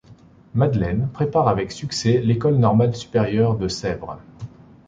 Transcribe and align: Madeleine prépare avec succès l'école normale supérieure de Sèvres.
Madeleine 0.55 1.07
prépare 1.13 1.47
avec 1.47 1.71
succès 1.71 2.21
l'école 2.23 2.55
normale 2.55 2.95
supérieure 2.95 3.55
de 3.55 3.67
Sèvres. 3.67 4.17